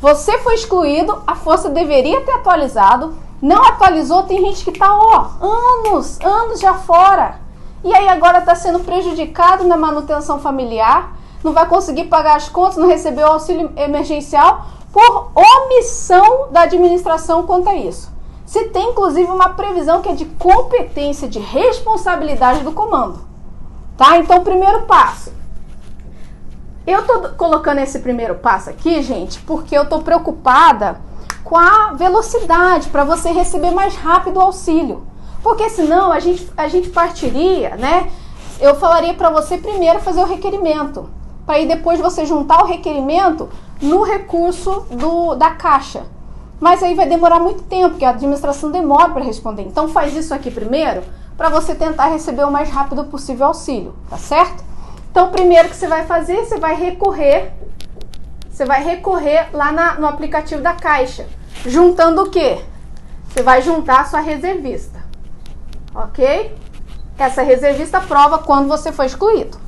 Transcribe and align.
Você 0.00 0.38
foi 0.38 0.54
excluído, 0.54 1.22
a 1.26 1.34
força 1.34 1.68
deveria 1.68 2.22
ter 2.22 2.32
atualizado, 2.32 3.14
não 3.40 3.62
atualizou, 3.62 4.22
tem 4.22 4.40
gente 4.40 4.64
que 4.64 4.70
está, 4.70 4.96
ó, 4.96 5.26
anos, 5.40 6.18
anos 6.20 6.58
já 6.58 6.72
fora. 6.72 7.38
E 7.84 7.94
aí 7.94 8.08
agora 8.08 8.38
está 8.38 8.54
sendo 8.54 8.80
prejudicado 8.80 9.64
na 9.64 9.76
manutenção 9.76 10.38
familiar, 10.38 11.12
não 11.44 11.52
vai 11.52 11.66
conseguir 11.66 12.04
pagar 12.04 12.36
as 12.36 12.48
contas, 12.48 12.78
não 12.78 12.88
recebeu 12.88 13.26
auxílio 13.26 13.72
emergencial 13.76 14.64
por 14.90 15.32
omissão 15.34 16.48
da 16.50 16.62
administração 16.62 17.46
quanto 17.46 17.68
a 17.68 17.74
isso. 17.74 18.10
Se 18.46 18.68
tem 18.68 18.90
inclusive 18.90 19.30
uma 19.30 19.50
previsão 19.50 20.00
que 20.00 20.08
é 20.08 20.14
de 20.14 20.24
competência, 20.24 21.28
de 21.28 21.38
responsabilidade 21.38 22.64
do 22.64 22.72
comando. 22.72 23.20
Tá? 23.98 24.16
Então, 24.16 24.42
primeiro 24.42 24.82
passo. 24.86 25.30
Eu 26.86 27.06
tô 27.06 27.28
colocando 27.30 27.78
esse 27.78 27.98
primeiro 27.98 28.36
passo 28.36 28.70
aqui, 28.70 29.02
gente, 29.02 29.40
porque 29.40 29.76
eu 29.76 29.88
tô 29.88 30.00
preocupada 30.00 31.00
com 31.44 31.56
a 31.56 31.92
velocidade 31.92 32.88
para 32.88 33.04
você 33.04 33.30
receber 33.30 33.70
mais 33.70 33.94
rápido 33.94 34.38
o 34.38 34.40
auxílio. 34.40 35.06
Porque 35.42 35.68
senão 35.68 36.12
a 36.12 36.20
gente, 36.20 36.50
a 36.56 36.68
gente 36.68 36.88
partiria, 36.88 37.76
né? 37.76 38.10
Eu 38.60 38.74
falaria 38.74 39.14
para 39.14 39.30
você 39.30 39.56
primeiro 39.58 40.00
fazer 40.00 40.20
o 40.20 40.26
requerimento, 40.26 41.08
para 41.46 41.56
aí 41.56 41.66
depois 41.66 41.98
você 41.98 42.26
juntar 42.26 42.62
o 42.62 42.66
requerimento 42.66 43.48
no 43.80 44.02
recurso 44.02 44.86
do, 44.90 45.34
da 45.34 45.50
caixa. 45.50 46.02
Mas 46.60 46.82
aí 46.82 46.94
vai 46.94 47.08
demorar 47.08 47.40
muito 47.40 47.62
tempo, 47.62 47.90
porque 47.90 48.04
a 48.04 48.10
administração 48.10 48.70
demora 48.70 49.08
para 49.10 49.24
responder. 49.24 49.62
Então 49.62 49.88
faz 49.88 50.14
isso 50.14 50.34
aqui 50.34 50.50
primeiro, 50.50 51.02
para 51.36 51.48
você 51.48 51.74
tentar 51.74 52.08
receber 52.08 52.44
o 52.44 52.50
mais 52.50 52.68
rápido 52.68 53.04
possível 53.04 53.46
o 53.46 53.48
auxílio, 53.48 53.94
tá 54.10 54.18
certo? 54.18 54.69
Então, 55.10 55.30
primeiro 55.30 55.68
que 55.68 55.76
você 55.76 55.88
vai 55.88 56.06
fazer, 56.06 56.36
você 56.36 56.58
vai 56.58 56.74
recorrer, 56.74 57.52
você 58.48 58.64
vai 58.64 58.82
recorrer 58.82 59.48
lá 59.52 59.72
na, 59.72 59.94
no 59.94 60.06
aplicativo 60.06 60.62
da 60.62 60.72
Caixa, 60.72 61.26
juntando 61.66 62.22
o 62.22 62.30
quê? 62.30 62.62
Você 63.28 63.42
vai 63.42 63.62
juntar 63.62 64.00
a 64.00 64.04
sua 64.04 64.20
reservista, 64.20 65.02
ok? 65.94 66.56
Essa 67.18 67.42
reservista 67.42 68.00
prova 68.00 68.38
quando 68.38 68.68
você 68.68 68.92
foi 68.92 69.06
excluído. 69.06 69.58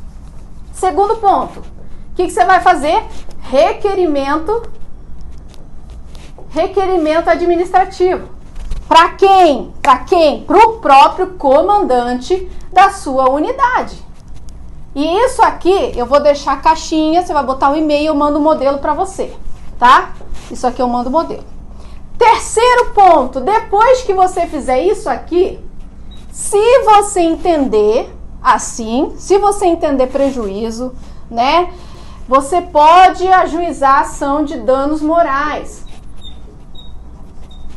Segundo 0.72 1.16
ponto, 1.16 1.60
o 1.60 2.14
que, 2.14 2.24
que 2.24 2.30
você 2.30 2.44
vai 2.44 2.60
fazer? 2.60 3.02
Requerimento 3.40 4.62
requerimento 6.52 7.28
administrativo. 7.28 8.28
Para 8.86 9.10
quem? 9.10 9.72
Para 9.80 9.98
quem? 10.00 10.44
Para 10.44 10.58
o 10.58 10.78
próprio 10.80 11.28
comandante 11.38 12.48
da 12.72 12.90
sua 12.90 13.30
unidade. 13.30 13.96
E 14.94 15.04
isso 15.24 15.42
aqui 15.42 15.92
eu 15.96 16.06
vou 16.06 16.20
deixar 16.20 16.52
a 16.52 16.56
caixinha, 16.56 17.22
você 17.22 17.32
vai 17.32 17.44
botar 17.44 17.70
o 17.70 17.76
e-mail, 17.76 18.08
eu 18.08 18.14
mando 18.14 18.38
o 18.38 18.42
modelo 18.42 18.78
para 18.78 18.92
você, 18.92 19.34
tá? 19.78 20.12
Isso 20.50 20.66
aqui 20.66 20.82
eu 20.82 20.88
mando 20.88 21.08
o 21.08 21.12
modelo. 21.12 21.44
Terceiro 22.18 22.90
ponto, 22.94 23.40
depois 23.40 24.02
que 24.02 24.12
você 24.12 24.46
fizer 24.46 24.80
isso 24.80 25.08
aqui, 25.08 25.58
se 26.30 26.82
você 26.84 27.20
entender 27.20 28.14
assim, 28.42 29.14
se 29.16 29.38
você 29.38 29.66
entender 29.66 30.08
prejuízo, 30.08 30.92
né? 31.30 31.72
Você 32.28 32.60
pode 32.60 33.26
ajuizar 33.26 33.98
a 33.98 34.00
ação 34.00 34.44
de 34.44 34.56
danos 34.58 35.00
morais 35.00 35.82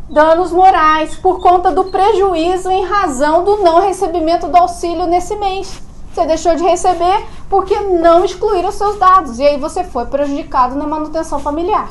danos 0.09 0.51
morais 0.51 1.15
por 1.15 1.41
conta 1.41 1.71
do 1.71 1.85
prejuízo 1.85 2.69
em 2.69 2.85
razão 2.85 3.43
do 3.43 3.57
não 3.57 3.81
recebimento 3.81 4.47
do 4.47 4.55
auxílio 4.55 5.07
nesse 5.07 5.35
mês. 5.35 5.81
Você 6.15 6.25
deixou 6.25 6.55
de 6.55 6.63
receber 6.63 7.25
porque 7.49 7.77
não 7.77 8.23
excluíram 8.23 8.71
seus 8.71 8.97
dados 8.97 9.37
e 9.37 9.45
aí 9.45 9.59
você 9.59 9.83
foi 9.83 10.05
prejudicado 10.05 10.73
na 10.73 10.87
manutenção 10.87 11.39
familiar. 11.39 11.89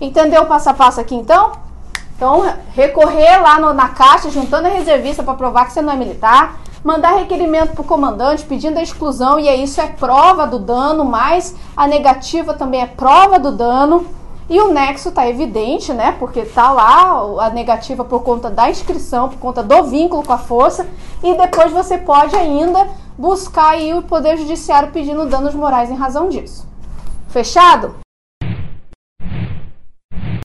Entendeu 0.00 0.42
o 0.42 0.46
passo 0.46 0.70
a 0.70 0.74
passo 0.74 1.00
aqui 1.00 1.16
então? 1.16 1.50
Então, 2.14 2.54
recorrer 2.72 3.42
lá 3.42 3.58
no, 3.58 3.72
na 3.72 3.88
caixa, 3.88 4.30
juntando 4.30 4.68
a 4.68 4.70
reservista 4.70 5.24
para 5.24 5.34
provar 5.34 5.64
que 5.64 5.72
você 5.72 5.82
não 5.82 5.92
é 5.92 5.96
militar, 5.96 6.60
mandar 6.84 7.16
requerimento 7.16 7.72
para 7.72 7.82
o 7.82 7.84
comandante 7.84 8.44
pedindo 8.44 8.78
a 8.78 8.82
exclusão, 8.82 9.40
e 9.40 9.48
aí 9.48 9.64
isso 9.64 9.80
é 9.80 9.88
prova 9.88 10.46
do 10.46 10.60
dano, 10.60 11.04
mas 11.04 11.56
a 11.76 11.88
negativa 11.88 12.54
também 12.54 12.82
é 12.82 12.86
prova 12.86 13.40
do 13.40 13.50
dano. 13.50 14.06
E 14.48 14.58
o 14.60 14.72
nexo 14.72 15.10
está 15.10 15.28
evidente, 15.28 15.92
né? 15.92 16.16
Porque 16.18 16.42
tá 16.42 16.70
lá 16.72 17.20
a 17.40 17.50
negativa 17.50 18.04
por 18.04 18.22
conta 18.22 18.48
da 18.48 18.70
inscrição, 18.70 19.28
por 19.28 19.38
conta 19.38 19.64
do 19.64 19.82
vínculo 19.82 20.22
com 20.22 20.32
a 20.32 20.38
força, 20.38 20.86
e 21.22 21.34
depois 21.34 21.72
você 21.72 21.98
pode 21.98 22.34
ainda 22.34 22.86
buscar 23.18 23.70
aí 23.70 23.92
o 23.92 24.02
Poder 24.02 24.36
Judiciário 24.38 24.92
pedindo 24.92 25.26
danos 25.26 25.54
morais 25.54 25.90
em 25.90 25.96
razão 25.96 26.28
disso. 26.28 26.66
Fechado? 27.28 27.96